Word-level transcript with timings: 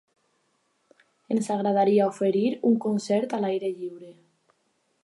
Ens 1.35 1.49
agradaria 1.57 2.09
oferir 2.15 2.43
un 2.71 2.81
concert 2.87 3.37
a 3.39 3.43
l'aire 3.45 3.73
lliure. 3.79 4.13